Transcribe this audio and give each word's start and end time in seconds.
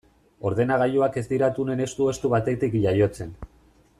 Ordenagailuak 0.49 1.19
ez 1.21 1.23
dira 1.33 1.51
tunel 1.59 1.85
estu-estu 1.85 2.33
batetik 2.35 2.79
jaiotzen. 2.87 3.39